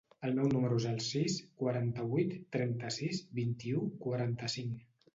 [0.27, 4.87] El meu número es el sis, quaranta-vuit, trenta-sis, vint-i-u, quaranta-cinc.